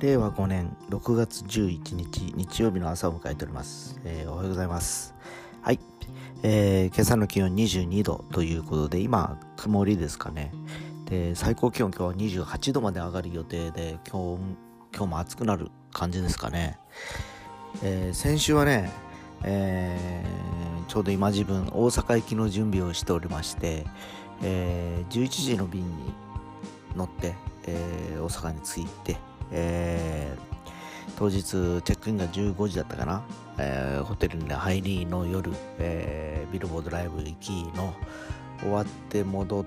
[0.00, 5.14] 令和5年6月11日日曜日の朝を迎えております、えー、おはようございます。
[5.60, 5.78] はい、
[6.42, 10.52] えー、今朝の気温22度ということで今曇りですかね。
[11.04, 14.42] で最高気温今日は28度まで上がる予定で今日
[14.96, 16.78] 今日も暑くなる感じですかね、
[17.82, 18.90] えー、先週はね、
[19.44, 23.84] えー、ちょうど今自分大阪行きの準備をしておりまして、
[24.42, 26.14] えー、11時の便に
[26.96, 27.34] 乗って、
[27.66, 29.18] えー、大阪に着いて
[29.52, 33.22] えー、当日チェックインが15時だったかな、
[33.58, 37.94] えー、ホテルに入りの夜、えー、ビルボードライブ行きの
[38.60, 39.64] 終わって戻っ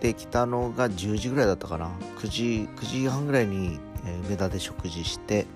[0.00, 3.78] てきたのが10時ぐらいだったかな9時 ,9 時半ぐらいに、
[4.26, 5.46] 梅田で食事して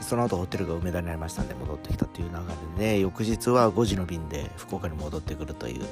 [0.00, 2.36] その後ホテルが梅田にありましたんで戻ってきたという流
[2.78, 5.84] れで翌日は5時の便で福岡に戻ってくるという、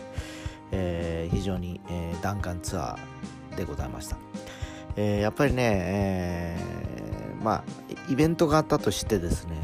[0.72, 4.29] えー、非常に、えー、弾丸ツアーでございました。
[4.96, 7.64] えー、やっぱりね、えー、まあ
[8.10, 9.56] イベントがあったとしてですね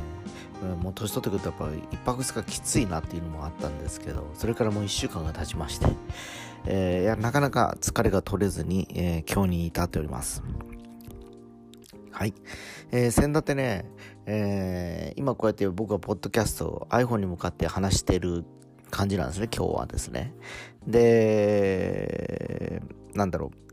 [0.83, 5.87] もう年取ってくるとやっぱり1泊2日きついなっていうのもあったんですけどそれからもう1週間が経ちまして、
[6.67, 10.43] えー、いやなかなか疲れが取れずに、えー、今日に至っております
[12.17, 12.33] はい。
[12.93, 13.85] えー、先だってね、
[14.25, 18.47] えー、今こうやって僕はポッドキャストを iPhone に向かって話してる
[18.91, 20.33] 感じなんですね、今日はですね。
[20.87, 22.81] で、
[23.13, 23.66] なんだろう。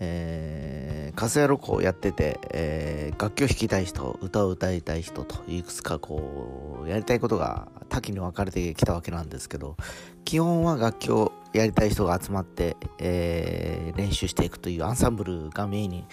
[0.00, 9.76] えー、カスヤロコをやってて、えー、楽器を弾きたい人、歌を歌いたい人といくつかこう、やりたいことが多岐に分かれてきたわけなんですけど、
[10.24, 16.04] 基本は楽器をやりたい人が集まって、えー、練習していくというアンサンブルがメインに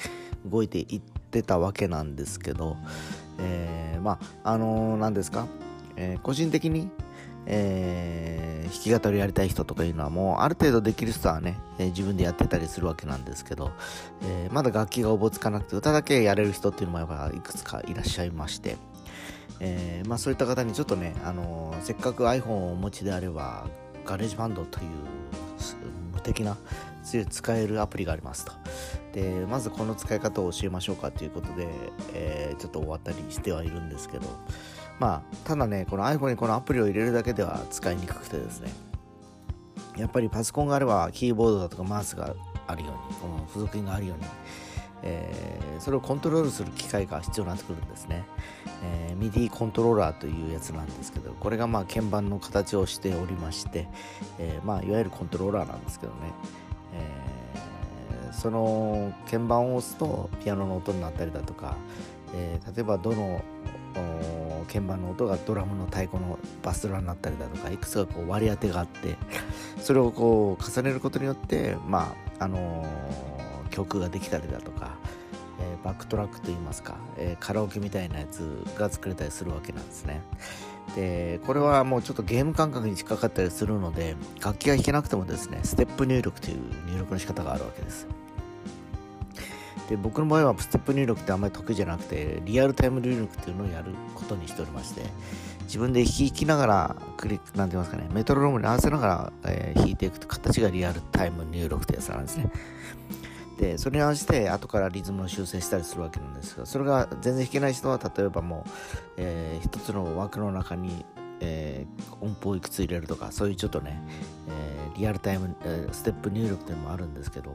[0.45, 2.75] 動いていってたわけなんですけど、
[3.39, 5.47] えー、まあ、あのー、何ですか、
[5.95, 6.89] えー、個人的に
[7.49, 13.71] えー、弾き語りやりたい人とかいうのはもうある程度できる人はね、えー、自分でやってたりするわけなんですけど、
[14.21, 18.75] えー、まだ楽器がおぼつかなくて歌だけやれる人っていうのもやっぱいくつかいらっしゃいまして、
[19.61, 23.65] えまあ、そういった方にちょっとね、あのせっかく iPhone をお持ちであれば
[24.05, 24.87] ガレージバンドという
[26.13, 26.57] 無敵な
[27.05, 28.51] 強い使えるアプリがありますと。
[29.13, 31.67] でまずこの使い方を教えましょうかということで、
[32.13, 34.27] えちょっと終わったりしてはいるんですけど
[34.99, 38.71] まあ、ただね、この iPhone にこのアプリを入れるだけでは使いにくくてですね、
[39.97, 42.35] やっぱりパソコンがあればキーボードだとかマウスが
[42.67, 44.25] あるように、この付属品があるように、
[45.03, 48.23] えー、それをコントロールする機械が必要になってくるんですね、
[48.83, 53.87] えー、MIDI コントローラーというやつなんですけどこれがまあ鍵盤の形をしておりまして、
[54.39, 56.17] えー、まあいわゆるコントローラーなんですけどね、
[56.93, 61.75] えー、その鍵盤を押すとピアノの音になったりだとか、
[62.33, 63.41] え、例えばどの
[64.67, 69.15] 鍵盤の音がドラムの太鼓のバスドラになったりだとかいくつかこう割り当てがあって
[69.81, 74.91] それをこう重ねることによってまああのー、曲ができたりだとか、
[75.59, 78.41] えー、バックトラックといいますか、えー、カラオケみたいなやつ
[78.77, 80.21] が作れたりするわけなんですね。
[80.95, 86.57] でこれはもうちょっとゲーム感覚に近かったりするので楽器が弾けなくてもですねステップ入力という
[86.87, 88.07] 入力の仕方があるわけです。
[89.89, 95.01] で僕の場合はステップ入力ってあんまり得意じゃなくてリアルタイム入力っていうのをやることにしておりまして
[95.63, 102.51] 自分で弾きながらクリックなんて言いますかねメトロノームに合わせながら、えー、弾いていくと形がリアルタイム入力ってやつなんですね。
[103.59, 108.69] でそれに合わせて後からリズムを修正したりするわけなんですがそれが全然弾けない人は例えばもう、
[109.17, 111.05] えー、一つの枠の中に
[111.39, 114.01] えー、音符をいくつ入れるとかそういうちょっとね、
[114.47, 117.53] えー、リアルタイム、えー、ステップ入力っていうのもあるんですけど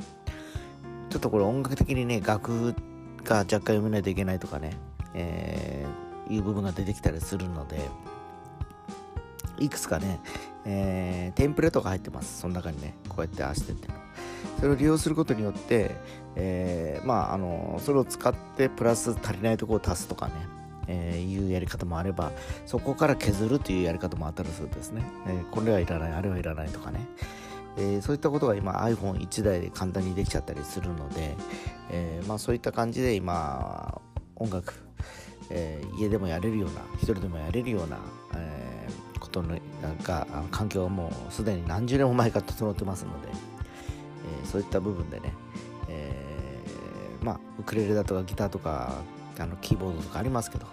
[1.12, 2.73] ちょっとこれ音楽的にね、楽
[3.23, 4.78] が若干読めないといけないとかね、
[5.12, 7.83] えー、いう部分が出てきたりするので、
[9.59, 10.21] いくつかね、
[10.65, 12.41] えー、テンプレートが入ってます。
[12.41, 13.99] その中にね、こうやってあしてっていうの。
[14.59, 15.97] それを利用することによって、
[16.34, 20.33] えー、まあ、あの、それを使ってプラス足りないところを足すとかね、
[20.87, 22.33] えー、いうやり方もあれば、
[22.65, 25.05] そこから削るというやり方もあったりするんですね。
[25.27, 27.06] えー、これはいらない、あれはいらないとかね。
[27.77, 31.34] えー、そういったことが今 iPhone1 台で簡単にできちゃったりするので、
[31.91, 34.00] えー、まあ、そういった感じで今
[34.37, 34.75] 音楽、
[35.50, 37.99] えー、家でもやれるような一人でもやれるような、
[38.35, 38.88] え
[39.20, 45.32] ことのなんか環境はもうすでに何十年も前から整ってますので、えそういった部分でね、
[45.88, 46.58] え
[47.23, 49.02] まあ、ウクレレだとかギターとか
[49.38, 50.67] あのキーボードとかありますけど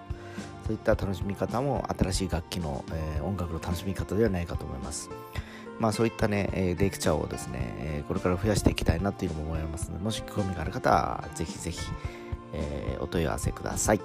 [0.66, 5.10] そういった楽しみ方も新しい楽器の、え音楽の楽しみ方ではないかと思います。
[5.80, 11.80] まあそういったね、えレクチャーをですね、えこれから増やしていきたいなというのも思いますので、もし興味がある方は、ぜひぜひ、
[12.54, 14.02] えお問い合わせください。